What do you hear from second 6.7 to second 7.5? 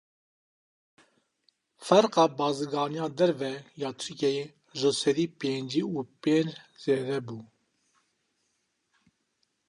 zêde bû.